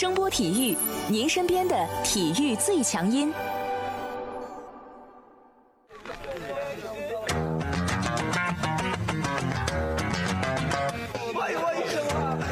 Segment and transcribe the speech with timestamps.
[0.00, 0.74] 声波体育，
[1.10, 3.30] 您身边的体育最强音。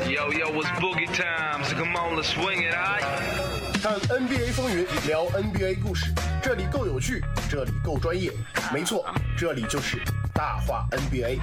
[0.06, 3.02] Yo, yo, it's boogie time, so come on, let's swing it, alright?
[3.82, 6.12] 看 NBA 风云，聊 NBA 故事，
[6.42, 8.30] 这里够有趣，这里够专业，
[8.70, 9.06] 没错，
[9.38, 9.96] 这里就是
[10.34, 11.38] 大话 NBA。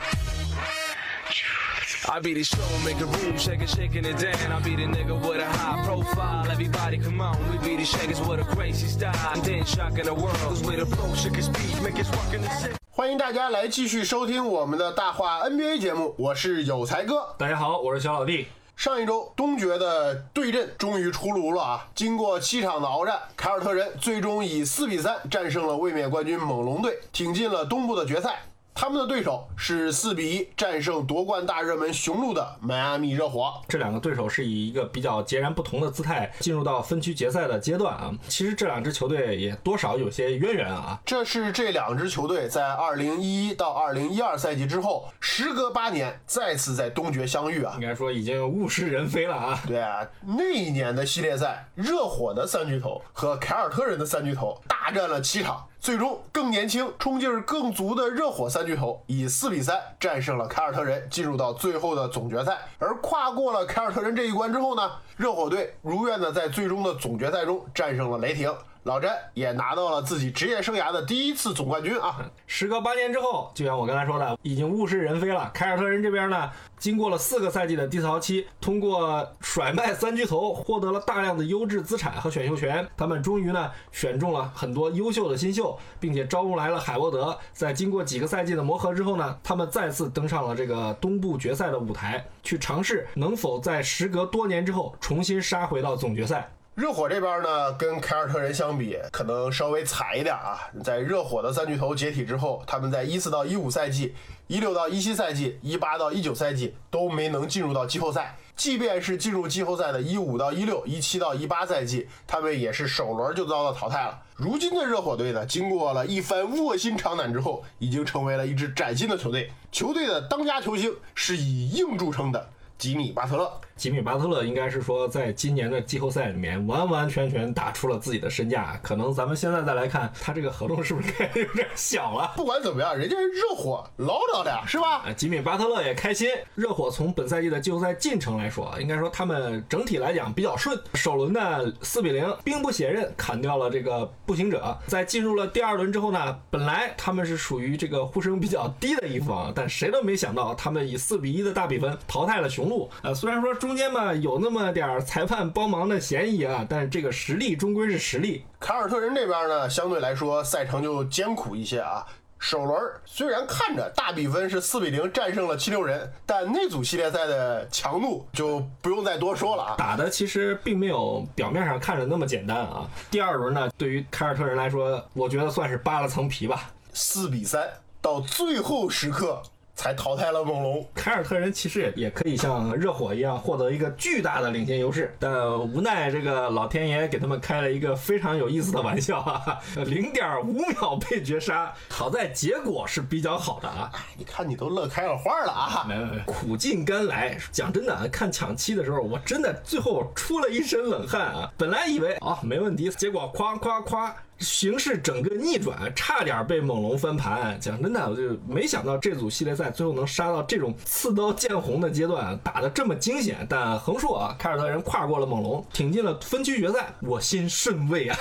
[2.08, 4.52] I be the show, make a room, shaking, shaking it down.
[4.52, 6.46] I be the nigga with a high profile.
[6.50, 9.16] Everybody come on, we be the shakers with a crazy style.
[9.34, 12.50] And then shocking the world, cause we the flow, shaking speed, make us rockin' the
[12.50, 12.76] city.
[12.92, 17.36] 欢迎大家来继续收听我们的大话 NBA 节目，我是有才哥。
[17.38, 18.48] 大家好，我是小老弟。
[18.76, 21.88] 上一周东决的对阵终于出炉了啊！
[21.96, 28.44] 经过七场的鏖战，凯尔特人最终以四比三战胜了卫冕冠军猛龙队，挺进了东部的决赛。
[28.78, 33.54] 他们的对手是四比一战胜夺冠大热门雄鹿的迈阿密热火。
[33.70, 38.14] 这两个对手是以一个比较截然不同的姿态进入到分区决赛的阶段啊。
[38.28, 41.00] 其实这两支球队也多少有些渊源啊。
[41.06, 47.82] 这是这两支球队在2011到二零一二赛季之后，时隔八年再次在东决相遇啊应。
[47.82, 49.64] 该说已经物是人非了啊。
[49.66, 62.58] 对啊，那一年的系列赛，热火的三巨头和凯尔特人的三巨头大战了七场，最终更年轻、冲劲儿更足的热火三巨头以四比三战胜了凯尔特人，进入到最后的总决赛。
[62.80, 68.52] 而跨过了凯尔特人这一关之后呢，热火队如愿的在最终的总决赛中战胜了雷霆。
[68.86, 72.24] 老詹也拿到了自己职业生涯的第一次总冠军啊！
[72.46, 75.50] 时隔八年之后，就像我刚才说的，已经物是人非了。
[75.56, 82.88] 凯尔特人这边呢，经过了四个赛季的低潮期，通过甩卖三巨头，获得了大量的优质资产和选秀权。
[82.96, 87.36] 他们终于呢选中了很多优秀的新秀，并且招募来了海沃德。
[87.54, 96.52] 在经过几个赛季的磨合之后呢，他们再次登上了这个东部决赛的舞台，去尝试能否在时隔多年之后重新杀回到总决赛。
[96.76, 100.60] 热火这边呢，跟凯尔特人相比，可能稍微惨一点啊。
[100.84, 104.14] 在热火的三巨头解体之后，他们在一四到一五赛季、
[104.48, 108.36] 一六到一七赛季、一八到一九赛季都没能进入到季后赛。
[108.58, 114.20] 即便是进入季后赛的一五到一六、一七到一八赛季，他们也是首轮就遭到淘汰了。
[114.36, 119.50] 如今的热火队呢，经过了一番卧薪尝胆之后，已经成为了一支崭新的球队。
[119.72, 123.50] 球队的当家球星是以硬著称的吉米巴特勒。
[123.76, 128.80] 吉米巴特勒应该是说，在今年的季后赛里面完完全全打出了自己的身价。
[128.82, 132.32] 可能咱们现在再来看，他这个合同是不是该 有点小了？
[132.38, 135.04] 不管怎么样，人家是热火老屌的呀，是吧？
[135.06, 136.30] 啊，吉米巴特勒也开心。
[136.56, 140.80] 热火从本赛季的季后赛进程来说，应该说他们整体来讲比较顺。
[140.94, 141.42] 首轮呢
[141.82, 144.78] 四比零，兵不血刃砍掉了这个步行者。
[144.88, 152.90] 在进入了第二轮之后呢，本来他们是属于这个呼声比较低的一方，但谁都没想到他们以四比一的大比分淘汰了雄鹿。
[153.02, 158.46] 呃，虽然说中间嘛有那么点儿裁判帮忙的嫌疑啊，但是这个实力终归是实力。
[158.60, 162.06] 凯尔特人这边呢，相对来说赛程就艰苦一些啊。
[162.38, 169.76] 首轮虽然看着大比分是四比零战胜了七六人，但那组系列赛的强度就不用再多说了啊。
[169.78, 172.88] 打的其实并没有表面上看着那么简单啊。
[173.10, 176.70] 第二轮呢，对于凯尔特人来说，我觉得算是扒了层皮吧。
[176.94, 177.68] 四比三
[178.00, 179.42] 到最后时刻
[179.76, 180.86] 才淘汰了猛龙。
[180.94, 191.74] 凯尔特人其实也也可以像热火一样获得一个巨大的领先优势，但无奈这个老天爷给他们开了一个非常有意思的玩笑啊，零点五秒被绝杀。
[191.90, 195.86] 好在结果是比较好的啊，你看你都乐开了花了啊！
[195.88, 197.38] 没没没，苦尽甘来。
[197.52, 201.52] 讲真的啊，看抢七的时候，我真的最后出了一身冷汗啊。
[201.58, 204.16] 本来以为啊没问题，结果夸夸夸。
[204.40, 207.58] 形势整个逆转，差点被猛龙翻盘。
[207.60, 213.46] 讲真的，我就没想到这组系列赛最后能杀到这种刺刀见红的阶段，打得这么惊险。
[213.50, 218.18] 但横竖啊，凯尔特人跨过了猛龙，挺进了分区决赛，我心甚慰 啊！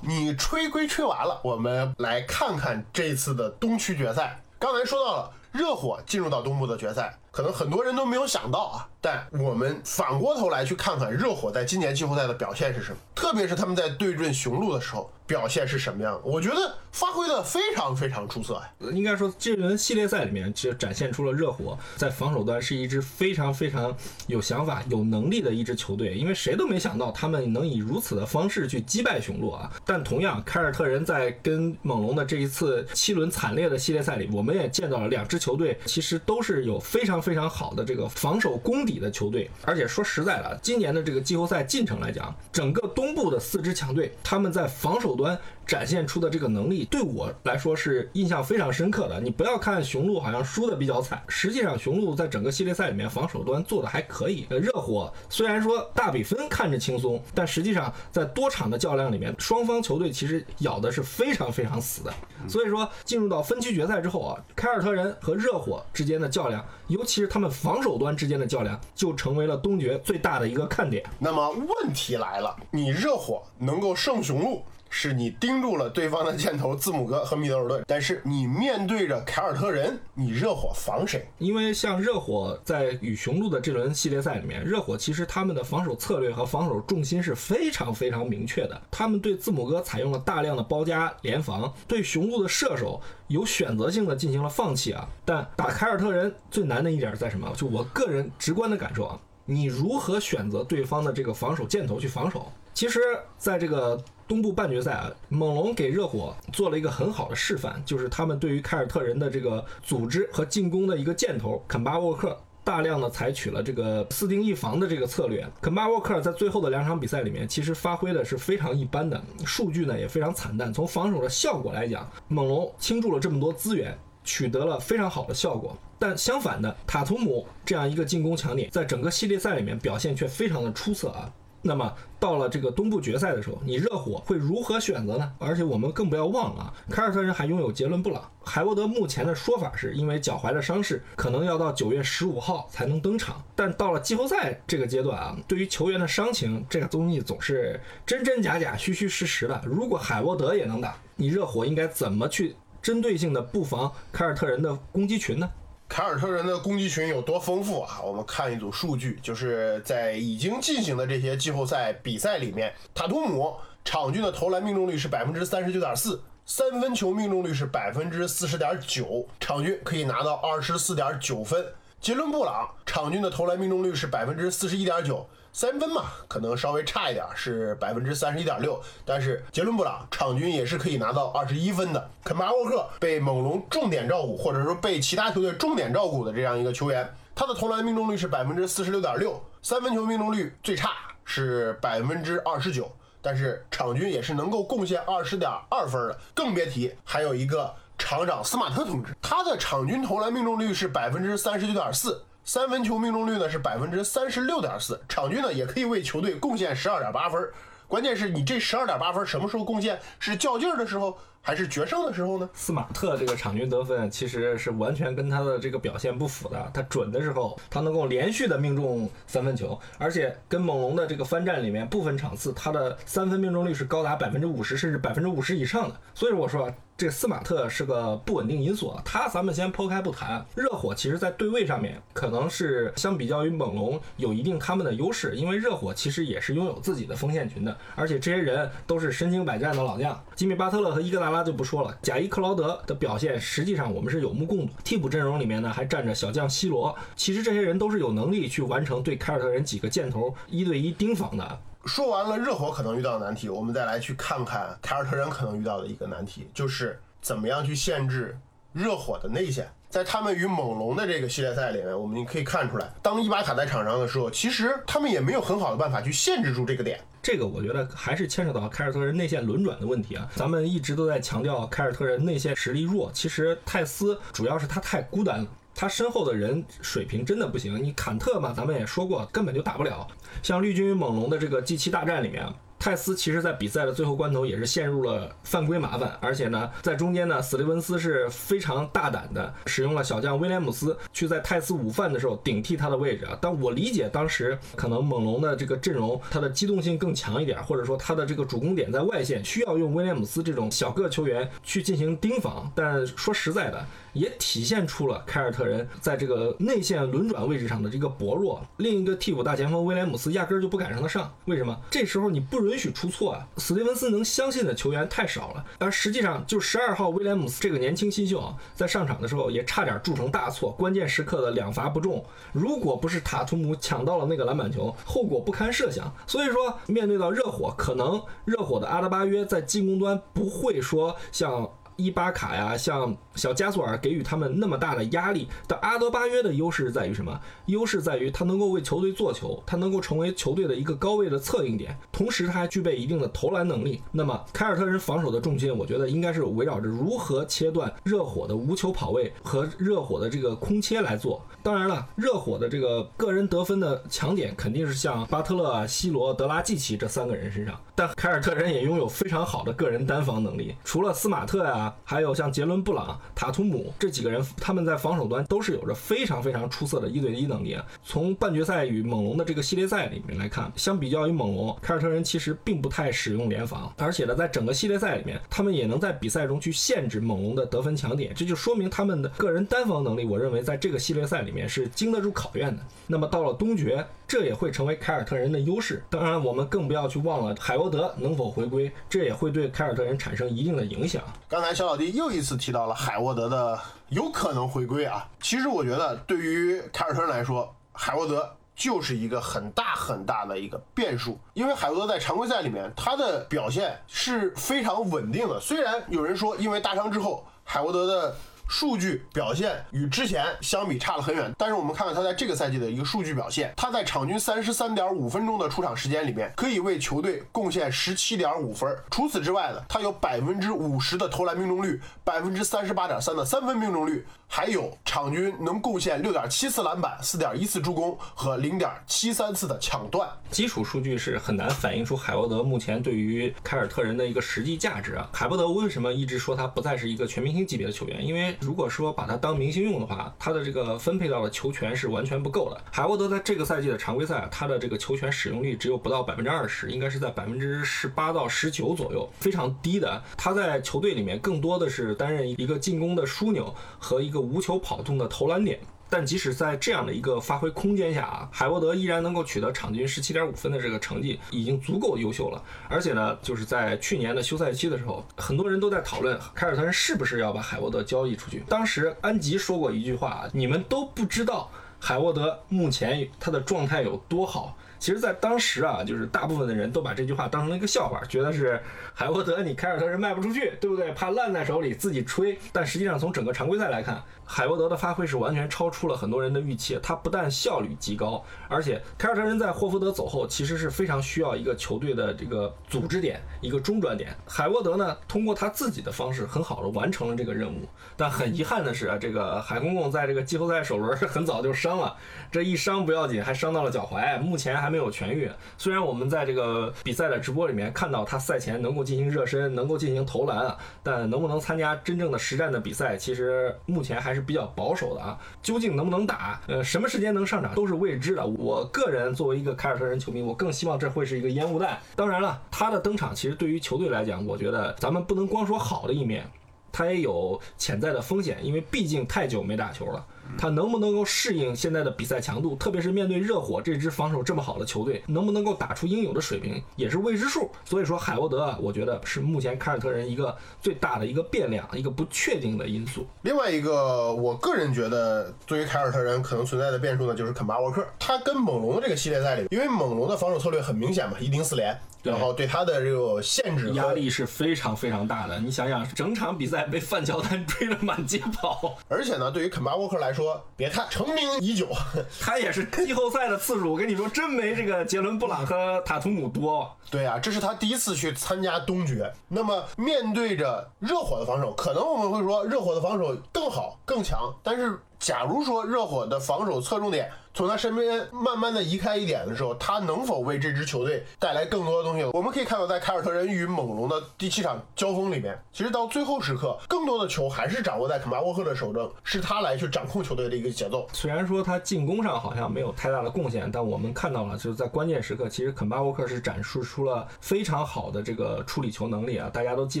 [0.02, 4.40] 你吹归吹完了，我们来看看这次的东区决赛。
[4.58, 8.88] 刚才说到了热火进入到东部的决赛，可能很多人都没有想到啊。
[9.00, 16.18] 但我们反过头来去看看热火在今年季后赛的表现是什么，特别是他们在对阵雄鹿的时候表现是什么样？
[16.24, 18.62] 我觉得发挥的非常非常出色呀。
[18.92, 23.94] 应该说，这轮系列赛里面，其实展现出了热火在防守端是一支非常非常
[24.26, 26.14] 有想法、有能力的一支球队。
[26.14, 29.70] 因为谁都没想到他们能以如此的方式去击败雄鹿啊！
[29.84, 39.50] 但同样，凯尔特人在跟猛龙的这一次七轮惨烈的系列赛里，我们也见到了两支球队其实都是有非常非常好的这个防守功底的球队。
[39.66, 49.20] 而且说实在的，今年的这个季后赛进程来讲，整个东部的四支强队，他们在防守端展现出的这个能力，对我来说是印象非常深刻的。
[49.20, 54.46] 你不要看雄鹿好像输的比较惨，实际上雄鹿在整个系列赛里面防守端做的还可以。
[54.48, 62.14] 呃，热火虽然说大比分看着轻松，但实际上在多场的较量里面，双方球队其实咬的是非常非常死的。
[62.48, 71.04] 所以说进入到分区决赛之后啊，凯尔特人和热火之间的较量，尤其是他们防守端之间的较量，就成为了东决最大的一个看点。
[71.18, 81.28] 那么问题来了，你热火能够胜雄鹿，是你盯住了对方的箭头字母哥和米德尔顿，但是你面对着凯尔特人，你热火防谁？
[81.38, 88.80] 因为像热火在与雄鹿的这轮系列赛里面，热火其实他们的防守策略和防守重心是非常非常明确的。
[88.90, 95.08] 他们对字母哥采用了大量的包夹联防，对雄鹿的射手有选择性的进行了放弃啊。
[95.24, 97.52] 但打凯尔特人最难的一点在什么？
[97.56, 102.50] 就我个人直观的感受啊，你如何选择对方的这个防守箭头去防守？
[102.74, 103.00] 其实，
[103.36, 112.38] 在这个东部半决赛啊，猛龙给热火做了一个很好的示范，就是他们对于凯尔特人的这个组织和进攻的一个箭头肯巴沃克。
[112.64, 120.70] 大量的采取了这个四盯一防的这个策略，肯巴沃克在最后的两场比赛里面，其实发挥的是非常一般的，数据呢也非常惨淡。
[120.70, 125.74] 从防守的效果来讲，猛龙倾注了这么多资源，取得了非常好的效果。
[125.98, 131.32] 但相反的，塔图姆这样一个进攻强点，在整个系列赛里面表现却非常的出色啊。
[131.68, 135.32] 那么到了这个东部决赛的时候，你热火会如何选择呢？
[135.38, 138.28] 而且我们更不要忘了啊，凯尔特人还拥有杰伦布朗。
[138.42, 143.40] 海沃德目前的说法是因为脚踝的伤势，可能要到九月十五号才能登场。
[143.54, 149.60] 但到了季后赛这个阶段啊，对于球员的伤情，这个综艺总是真真假假、虚虚实实的。
[149.66, 155.50] 如果海沃德也能打，你热火应该怎么去针对性的布防凯尔特人的攻击群呢？
[155.88, 158.00] 凯尔特人的攻击群有多丰富啊？
[158.04, 171.66] 我们看一组数据，就是在已经进行的这些季后赛比赛里面，塔图姆场均的投篮命中率是百分之三十九点四，三分球命中率是百分之四十点九，场均可以拿到二十四点九分。
[172.00, 175.28] 杰伦布朗场均的投篮命中率是百分之四十一点九。
[175.52, 178.80] 三分嘛，可能稍微差一点，是百分之三十一点六。
[179.04, 182.10] 但是杰伦布朗场均也是可以拿到二十一分的。
[182.22, 190.90] 肯巴沃克被猛龙重点照顾，或者说被其他球队重点照顾的这样一个球员，他的投篮命中率是百分之四十六点六，三分球命中率最差
[191.24, 196.16] 是百分之二十九，但是场均也是能够贡献二十点二分的。
[196.34, 202.22] 更别提还有一个厂长斯马特同志，他的场均投篮命中率是百分之三十九点四。
[202.44, 207.46] 三分球命中率呢是百分之三十六点四，场均呢也可以为球队贡献十二点八分。
[207.86, 210.00] 关键是你这十二点八分什么时候贡献？
[210.18, 211.18] 是较劲儿的时候，
[211.48, 212.46] 还是决胜的时候呢？
[212.52, 216.70] 斯马特这个场均得分其实是完全跟他的这个表现不符的。
[216.74, 225.96] 他准的时候，他能够连续的命中三分球，而且跟猛龙的这个番战里面，部分场次他的三分命中率是高达百分之五十，甚至百分之五十以上的。
[226.14, 226.74] 所以我说啊。
[226.98, 230.44] 这斯马特是个不稳定因素啊，他咱们先抛开不谈。
[230.56, 240.20] 热火其实在对位上面可能是相比较于猛龙有一定他们的优势，因为热火其实也是拥有自己的锋线群的，而且这些人都是身经百战的老将。
[240.34, 244.72] 吉米巴特勒和伊戈达拉那就不说了，贾伊克劳德的表现实际上我们是有目共睹。
[244.82, 251.60] 替补阵容里面呢还站着小将西罗，其实这些人都是有能力去完成对凯尔特人几个箭头一对一盯防的。
[251.84, 258.36] 说完了热火可能遇到的难题，我们再来去看看凯尔特人可能遇到的一个难题，就是怎么样去限制
[258.78, 259.68] 热火的内线。
[259.90, 267.00] 在他们与猛龙的这个系列赛里面，我们可以看出来，当伊巴卡在场上的时候，其实他们也没有很好的办法去限制住这个点。
[267.20, 270.28] 这个我觉得还是牵扯到凯尔特人内线轮转的问题啊。
[270.36, 275.48] 咱们一直都在强调凯尔特人内线实力弱，其实泰斯主要是他太孤单了。
[275.74, 280.06] 他身后的人水平真的不行，你坎特嘛，咱们也说过，根本就打不了。
[280.42, 282.46] 像绿军与猛龙的这个 G 七大战里面。
[282.78, 293.36] 泰斯其实，在比赛的最后关头也是陷入了犯规麻烦，而且呢，在中间呢，斯蒂文斯是非常大胆的使用了小将威廉姆斯去在泰斯午饭的时候顶替他的位置啊。
[293.40, 302.70] 但我理解当时可能猛龙的这个阵容，它的机动性更强一点，或者说它的这个主攻点在外线，需要用威廉姆斯这种小个球员去进行盯防。
[302.74, 308.64] 但说实在的，也体现出了凯尔特人在这个内线轮转位置上的这个薄弱。
[308.76, 311.76] 另一个替补大前锋威廉姆斯压根儿就不敢让他上，为什么？
[311.90, 313.46] 这时候你不如允许出错啊！
[313.56, 326.12] 史蒂文斯能相信的球员太少了，而实际上就十二号威廉姆斯这个年轻新秀啊，在上场的时候也差点铸成大错，关键时刻的两罚不中，如果不是塔图姆抢到了那个篮板球，后果不堪设想。
[326.26, 331.68] 所以说，面对到热火，可能热火的阿德巴约在进攻端不会说像。
[331.98, 335.48] 伊巴卡呀，像小加索尔给予他们那么大的压力。
[335.66, 337.38] 但阿德巴约的优势在于什么？
[337.66, 344.00] 优势在于他能够为球队做球，他能够成为球队的一个高位的策应点，同时他还具备一定的投篮能力。
[344.12, 351.44] 那么凯尔特人防守的重心，我觉得应该是围绕着如何切断热火的无球跑位和热火的这个空切来做。
[351.64, 360.76] 当然了，热火的这个个人得分的强点肯定是像巴特勒啊、西罗、德拉季奇这三个人身上，但凯尔特人也拥有非常好的个人单防能力。
[360.84, 367.84] 除了斯马特呀、还有像杰伦布朗、塔图姆这几个人，他们在防守端都是有着非常非常出色的一对一能力啊。
[368.04, 382.82] 从半决赛与猛龙的这个系列赛里面来看，相比较于猛龙，凯尔特人其实并不太使用联防，而且呢，在整个系列赛里面，他们也能在比赛中去限制猛龙的得分强点，这就说明他们的个人单防能力，我认为在这个系列赛里面是经得住考验的。
[383.06, 386.02] 那么到了东决，这也会成为凯尔特人的优势。
[386.10, 391.22] 当然，我们更不要去忘了海沃德能否回归，这也会对凯尔特人产生一定的影响。
[391.48, 395.24] 刚才小老弟又一次提到了海沃德的有可能回归啊。
[395.40, 405.60] 其实我觉得对于凯尔特人来说，海沃德就是一个很大很大的一个变数，因为海沃德在常规赛里面他的表现是非常稳定的。
[405.60, 408.34] 虽然有人说因为大伤之后，海沃德的
[408.68, 418.94] 数据表现与之前相比差了很远，但是我们看看他在这个赛季的一个数据表现，他在场均三十三点五分钟的出场时间里面，可以为球队贡献十七点五分。
[419.10, 430.28] 除此之外呢，他有百分之五十的投篮命中率，百分之三十八点三的三分命中率，还有场均能贡献六点七次篮板、四点一次助攻和零点七三次的抢断。
[430.50, 435.28] 基础数据是很难反映出海沃德目前对于凯尔特人的一个实际价值啊。
[435.32, 438.26] 海沃德为什么一直说他不再是一个全明星级别的球员？
[438.26, 442.80] 因为如果说把他当明星用的话，他的这个分配到的球权是完全不够的。
[442.90, 450.20] 海沃德在这个赛季的常规赛，他的这个球权使用率只有不到百分之二十，应该是在百分之十八到十九左右，非常低的。
[450.36, 455.78] 他在球队里面更多的是担任一个进攻的枢纽和一个无球跑动的投篮点。
[456.10, 462.64] 但即使在这样的一个发挥空间下啊，海沃德依然能够取得场均十七点五分的这个成绩，已经足够优秀了。
[462.88, 468.64] 而且呢，就是在去年的休赛期的时候，很多人都在讨论凯尔特人是不是要把海沃德交易出去。
[468.70, 474.74] 当时安吉说过一句话啊，你们都不知道海沃德目前他的状态有多好。
[474.98, 478.80] 其实，在当时啊，就是大部分的人都把这句话当成了一个笑话，觉得是
[479.14, 481.12] 海沃德你凯尔特人卖不出去，对不对？
[481.12, 482.58] 怕烂在手里自己吹。
[482.72, 486.98] 但实际上，从整个常规赛来看，海沃德的发挥是完全超出了很多人的预期。
[487.02, 494.34] 他不但效率极高，而且凯尔特人在霍福德走后，其实是非常需要一个球队的这个组织点，一个中转点。
[494.46, 497.88] 海沃德呢，通过他自己的方式，很好的完成了这个任务。
[498.16, 502.16] 但很遗憾的是啊，这个海公公在这个季后赛首轮很早就伤了，
[502.50, 505.50] 这一伤不要紧，还伤到了脚踝，目前还还没有痊愈。
[505.76, 515.38] 虽然我们在这个比赛的直播里面看到他赛前能够进行热身，能够进行投篮啊，但能不能参加真正的实战的比赛，其实目前还是比较保守的啊。
[515.62, 518.46] 究竟能不能打，呃，什么时间能上场都是未知的。
[518.46, 521.98] 我个人作为一个凯尔特人球迷，我更希望这会是一个烟雾弹。
[522.16, 526.50] 当然了，他的登场其实对于球队来讲，我觉得咱们不能光说好的一面。
[526.90, 530.24] 他也有潜在的风险，因为毕竟太久没打球了。
[530.56, 537.70] 他能不能够适应现在的比赛强度，特别是面对热火这支防守这么好的球队，能不能够打出应有的水平，也是未知数。
[537.84, 543.26] 所以说，海沃德啊，我觉得是目前凯尔特人一个最大的一个变量，一个不确定的因素。
[543.42, 548.06] 另外一个，我个人觉得对于凯尔特人可能存在的变数呢，就是肯巴沃克。
[548.18, 555.58] 他跟猛龙的这个系列赛里，因为猛龙的防守策略很明显嘛，一顶四连，然后对他的这个限制压力是非常非常大的。
[555.58, 560.37] 你想想，整场比赛被范乔丹 追得满街跑，而且呢，对于肯巴沃克来说，
[560.76, 561.88] 别看成名已久，
[562.40, 566.90] 他也是季后赛的次数，我跟你说，真没这个杰伦布朗和塔图姆多。
[567.10, 569.32] 对啊，这是他第一次去参加东决。
[569.48, 582.24] 那么面对着热火的防守，可能我们会说热火的防守更好更强，但是假如说热火的防守侧重点从他身边慢慢的移开一点的时候，他能否为这支球队带来更多的东西？
[582.32, 591.08] 我们可以看到，在凯尔特人与猛龙的第七场交锋里面，其实到最后时刻，更多的球还是掌握在肯巴沃克的手中，是他来去掌控球队的一个节奏。
[591.12, 599.50] 虽然说他进攻上好像没有太大的贡献，但我们看到了，就是在关键时刻，其实肯巴沃克是展示出了非常好的这个处理球能力啊！
[599.52, 600.00] 大家都记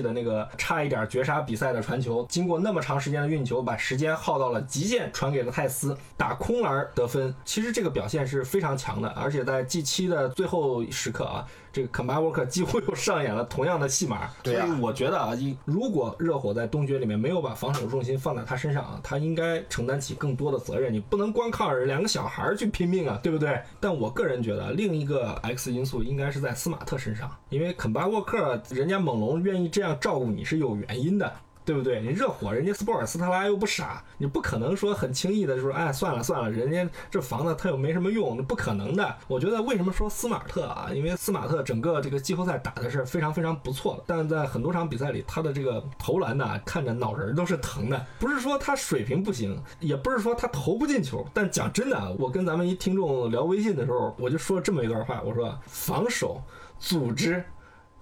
[0.00, 7.34] 得那个差一点绝杀比赛的传球，经过那么长时间的运球，把时间耗到了极限，传给了泰斯，打空篮得分。
[7.44, 11.46] 其实这个表现是非常强的，而且在 G 七的最后时刻啊。
[11.70, 20.92] 这个肯巴沃克几乎又上演了同样的戏码，对啊所以我觉得啊，一如果热火在东决里面没有把防守重心放在他身上啊，他应该承担起更多的责任。
[20.92, 23.60] 你不能光靠两个小孩儿去拼命啊，对不对？
[23.78, 31.32] 但我个人觉得，另一个 X 因素应该是在斯马特身上，因为肯巴沃克人家猛龙愿意这样照顾你是有原因的。
[31.68, 32.00] 对不对？
[32.00, 39.16] 你热火人家斯波尔斯特拉又不傻，你不可能说很轻易的就说，哎，算了算了，人家这防的他又没什么用，不可能的。
[39.26, 40.88] 我觉得为什么说斯马特啊？
[40.94, 48.06] 因为斯马特整个这个季后赛打的是非常非常不错的，但在很多场比赛里，他的这个投篮呢，看着脑仁都是疼的。
[48.18, 56.42] 不是说他水平不行，也不是说他投不进球，但讲真的，我跟咱们一听众聊微信的时候，我就说了这么一段话，我说防守、
[56.78, 57.44] 组织、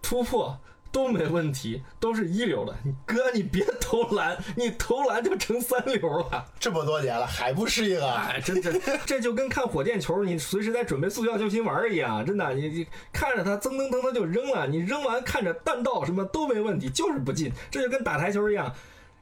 [0.01, 0.57] 突破。
[0.93, 2.75] 都没问题，都是一流的。
[2.85, 6.47] 你哥，你别投篮，你投篮就成三流了。
[6.59, 8.31] 这么多年了还不适应啊？
[8.33, 12.25] 哎，真真，这就跟看火箭球，你随时在准备速效救心丸一样。
[12.25, 17.53] 真的，你你看着它噌噔噔的就扔了，你扔完看着弹道什么都没问题，就是不进。
[17.71, 18.75] 这就跟打台球一样。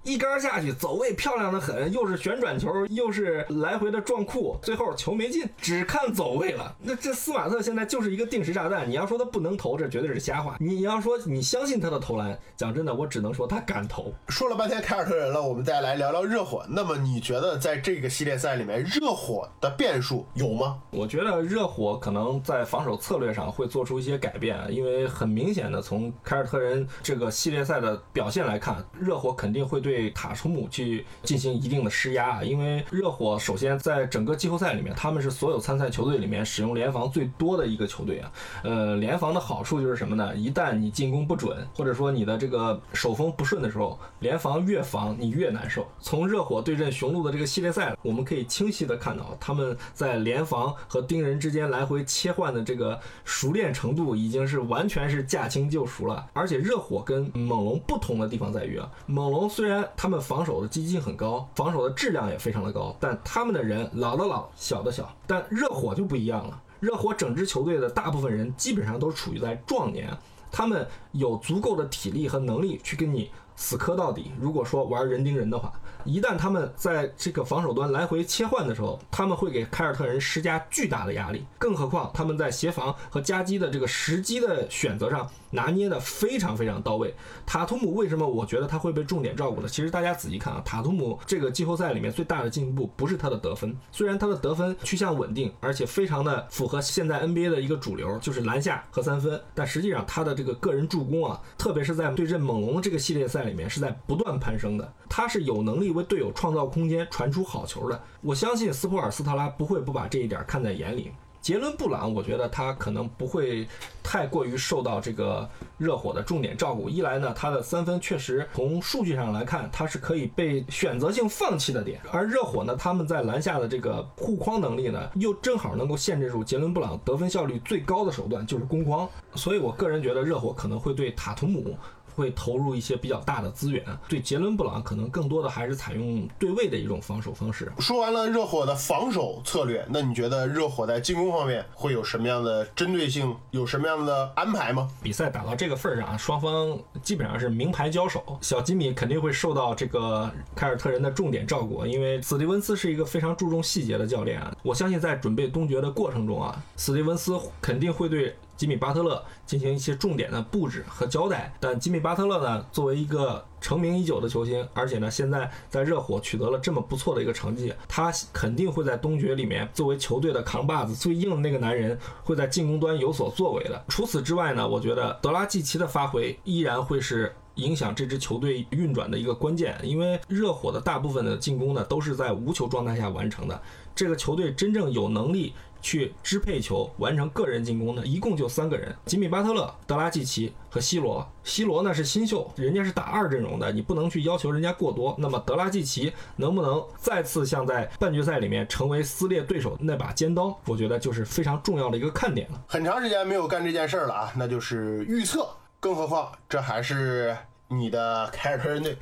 [0.05, 6.77] 一杆下去，走位漂亮的很，又是旋转球，又是来回的撞库，最后球没进，只看走位了。
[6.83, 10.59] 那这斯马特现在就是一个定时炸弹，你要说他不能投，这绝对是瞎话。
[10.61, 14.13] 你要说你相信他的投篮，讲真的，我只能说他敢投。
[14.29, 16.63] 说了半天凯尔特人了，我们再来聊聊热火。
[16.69, 20.83] 那么你觉得在这个系列赛里面，热火的变数有吗？
[20.91, 29.94] 我觉得热火可能在防守策略上会做出一些改变，因为很明显的从凯尔特人这个系列赛的表现来看，热火肯定会对。
[29.95, 38.33] 对塔图姆去进行一定的施压啊，因为热火首先在整个季后赛里面，他们是所有参赛球队里面使用联防最多的一个球队啊。
[38.65, 40.35] 呃，联防的好处就是什么呢？
[40.35, 45.87] 一旦你进攻不准，或者说你的这个手风不顺的时候，联防越防你越难受。
[46.01, 56.27] 从热火对阵雄鹿的这个系列赛，我们可以清晰的看到，他们在联防和盯人之间来回切换的这个熟练程度，已经是完全是驾轻就熟了。
[56.33, 65.15] 而且热火跟猛龙不同的地方在于啊，猛龙虽然他们防守的积极性很高，防守的质量也非常的高，但他们的人老的老，小的小。
[65.27, 70.17] 但热火就不一样了，热火整支球队的大部分人基本上都处于在壮年，
[70.51, 74.33] 他们有足够的体力和能力去跟你死磕到底。
[74.41, 75.73] 如果说玩人盯人的话。
[76.05, 81.45] 一旦他们在这个防守端来回切换的时候，他们会给凯尔特人施加巨大的压力。
[81.59, 87.15] 更何况他们在协防和夹击的这个时机的选择上拿捏的非常非常到位。
[87.47, 89.69] 塔图姆为什么我觉得他会被重点照顾呢？
[89.69, 104.93] 其实大家仔细看啊，塔图姆这个季后赛里面最大的进步不是他的得分，虽然他的得分趋向稳定，而且非常的符合现在 NBA 的一个主流，就是篮下和三分，但实际上他的这个个人助攻啊，特别是在对阵猛龙这个系列赛里面是在不断攀升的。
[105.09, 105.94] 他是有能力。
[105.95, 111.11] 为队友创造空间、传出好球的，我相信斯普尔斯特拉不会不把这一点看在眼里。
[111.41, 113.69] 杰伦布朗，我觉得他可能不会
[114.03, 116.89] 太过于受到这个热火的重点照顾。
[116.89, 122.01] 一来呢，他的三分确实从数据上来看，他是可以被选择性放弃的点。
[122.11, 129.07] 而热火呢，他们在篮下的这个护框能力呢，又正好能够限制住杰伦布朗得分效率最高的手段，就是攻框。
[129.35, 131.77] 所以我个人觉得热火可能会对塔图姆。
[132.15, 137.71] 会投入一些比较大的资源，对杰伦布朗可能更多的还是采用对位的一种防守方式。
[137.79, 144.89] 说完了热火的防守策略，那你觉得热火在进攻方面会有什么样的针对性，有什么样的安排吗？
[145.03, 154.55] 比赛打到这个份儿上，双方基本上是名牌交手，小吉米肯定会受到这个凯尔特人的重点照顾，因为斯蒂文斯是一个非常注重细节的教练啊。
[154.63, 158.35] 我相信在准备东决的过程中啊，斯蒂文斯肯定会对。
[158.57, 173.85] 吉米巴特勒进行一些重点的布置和交代，但吉米巴特勒呢，作为一个成名已久的球星，而且呢，现在在热火取得了这么不错的一个成绩，他肯定会在东决里面作为球队的扛把子、最硬的那个男人，会在进攻端有所作为的。
[173.89, 183.61] 除此之外呢，我觉得德拉季奇的发挥依然会是影响这支球队运转的一个关键，因为热火的大部分的进攻呢，都是在无球状态下完成的。
[183.97, 185.53] 这个球队真正有能力。
[185.85, 191.31] 去支配球、完成个人进攻的，一共就三个人：吉米·巴特勒、德拉季奇和西罗。
[191.45, 195.15] 西罗呢是新秀，人家是打二阵容的，你不能去要求人家过多。
[195.19, 200.59] 那么德拉季奇能不能再次像在半决赛里面成为撕裂对手那把尖刀？
[200.65, 202.65] 我觉得就是非常重要的一个看点了。
[202.67, 205.47] 很长时间没有干这件事儿了啊，那就是预测。
[205.81, 207.37] 更何况这还是
[207.69, 208.97] 你的凯尔特人队，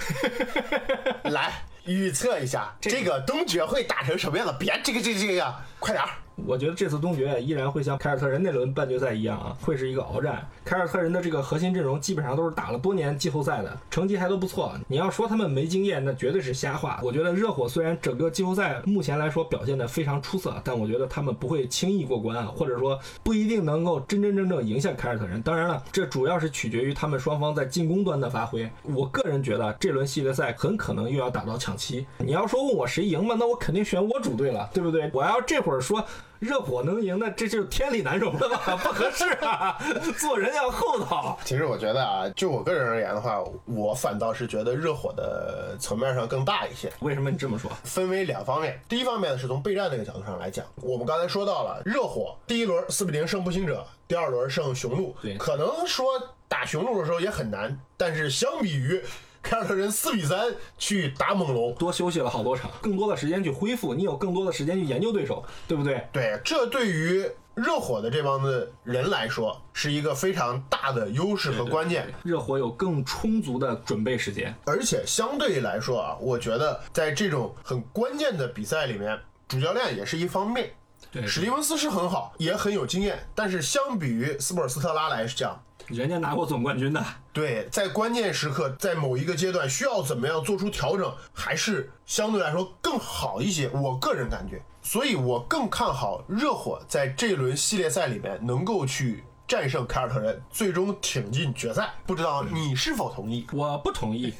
[1.31, 1.53] 来
[1.85, 4.53] 预测一下这个东决会打成什么样子？
[4.59, 6.11] 别这个这个这个呀，快点儿！
[6.47, 10.47] 我觉得这次东决依然会像凯尔特人那轮半决赛一样啊，会是一个鏖战。
[10.64, 14.73] 凯尔特人的这个核心阵容基本上都是打了多年季后赛的，成绩还都不错。
[14.88, 17.01] 你要说他们没经验，那绝对是瞎话。
[17.03, 25.40] 我觉得热火虽然整个季后赛目前来说表现的非常出色，但我觉得他们不会轻易过关啊，或者说不一定能够真真正正赢下凯尔特人。
[25.42, 28.68] 当然了，这主要是取决于他们双方在进攻端的发挥。
[28.83, 32.07] 我个人觉得这轮系列赛很可能又要打到抢七。
[32.18, 35.11] 你要说问我谁赢嘛，那我肯定选我主队了，对不对？
[35.12, 36.05] 我要这会儿说。
[36.43, 38.77] 热火能赢，那这就是天理难容了吧？
[38.83, 39.79] 不合适啊，
[40.19, 41.39] 做人要厚道。
[41.45, 46.93] 其实我觉得啊，就我个人而言的话，我反倒是觉得热火的层面上更大一些。
[46.99, 47.71] 为什么你这么说？
[47.85, 56.07] 分为两方面，第一方面呢是从备战这个角度上来讲，我们刚才说到了热火第一轮四比零胜步行者，第二轮胜雄鹿，对可能说
[56.49, 59.01] 打雄鹿的时候也很难，但是相比于
[59.43, 66.07] 凯尔特人四比三去打猛龙，多休息了好多场，更多的时间去恢复，你有更多的时间去研究对手，对不对？
[66.13, 72.07] 对，这对于热火的这帮子人来说是一个非常大的优势和关键。
[72.23, 74.55] 热火有更充足的准备时间。
[74.65, 80.73] 而且相对来说啊，我觉得在这种很关键的比赛里面，主教练也是一方面。
[81.11, 93.68] 对史蒂文斯是很好，也很有经验，但是相比于斯波尔斯特拉来讲，人家拿过总冠军的，对，在关键时刻，在某一个阶段需要怎么样做出调整，还是相对来说更好一些。
[93.71, 101.91] 我个人感觉，所以我更看好热火在这轮系列赛里面能够去战胜凯尔特人，最终挺进决赛。
[102.07, 103.47] 不知道你是否同意？
[103.53, 104.33] 我不同意。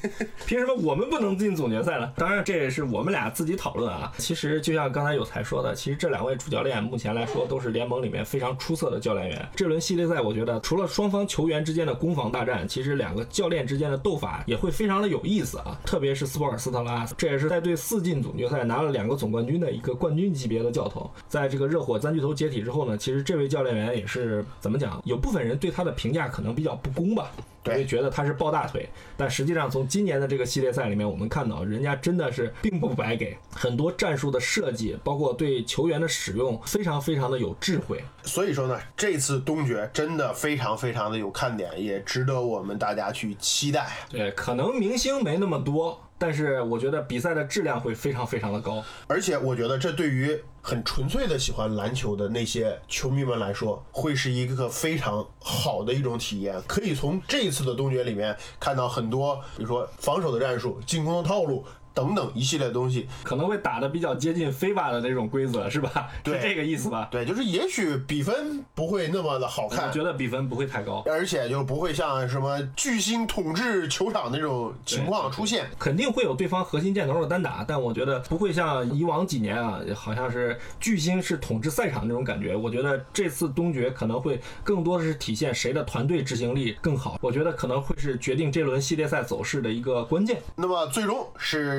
[0.43, 2.11] 凭什么我们不能进总决赛呢？
[2.17, 4.11] 当然，这也是我们俩自己讨论啊。
[4.17, 9.49] 其实就像刚才有才说的，其实这两位主教练目前来说都是联盟里面非常出色的教练员。
[9.55, 15.79] 这轮系列赛，我觉得除了双方球员之间的攻防大战，其实两个教练之间的斗法也会非常的有意思啊。
[15.85, 21.07] 特别是斯波尔斯特拉，这也是在对四进总决赛拿了两个总冠军的一个冠军级别的教头。
[21.27, 24.99] 在这个热火三巨头解体之后呢，其实这位教练员也是怎么讲？
[25.03, 27.31] 有部分人对他的评价可能比较不公吧。
[27.63, 38.03] 对会觉得他是抱大腿，但实际上从今年的这个系列赛里面，我们看到人家真的是并不白给，很多战术的设计，包括对球员的使用，非常非常的有智慧。
[38.23, 43.87] 所以说呢，这次东决真的非常非常的有看点，也值得我们大家去期待。
[44.09, 48.81] 对，可能明星没那么多，但是我觉得比赛的质量会非常非常的高。
[49.07, 56.55] 而且我觉得这对于很纯粹的喜欢篮球的那些球迷们来说，会是一个非常好的一种体验。
[56.65, 63.07] 可以从这一次的东决里面看到很多，比如说防守的战术、进攻的套路等等一系列东西。
[63.23, 66.09] 可能会打的比较接近非法的那种规则，是吧？
[66.23, 67.07] 对是这个意思吧？
[67.11, 71.03] 对，就是也许比分不会那么的好看我看，觉得比分不会太高。
[71.05, 75.67] 而且就不会像什么巨星统治球场那种情况出现。
[75.79, 82.55] 肯定会有对方核心箭头的单打，但我觉得不会像以往几年啊，好像是巨星是统治赛场那种感觉。
[82.55, 87.17] 我觉得这次东决可能会更多的是体现谁的团队执行力更好。
[87.21, 90.41] 我觉得可能会是决定这轮系列赛走势的一个关键。
[90.55, 91.27] 那么最终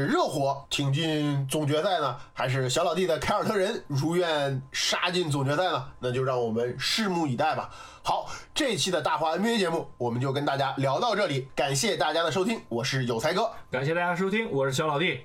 [0.07, 5.85] 热火挺进总决赛呢，还是小老弟的凯尔特人如愿杀进总决赛呢？
[5.99, 7.71] 那就让我们拭目以待吧。
[8.03, 15.21] 好，这一期的大话 NBA 节目我们就跟大家聊到这里，感谢大家的收听，我是有才哥，感谢大家收听，我是小老弟。